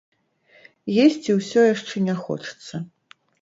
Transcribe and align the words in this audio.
Есці 1.05 1.35
ўсё 1.35 1.67
яшчэ 1.73 1.95
не 2.07 2.17
хочацца. 2.23 2.83